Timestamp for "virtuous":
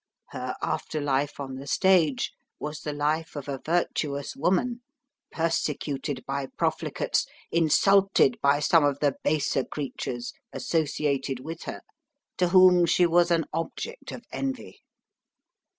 3.63-4.35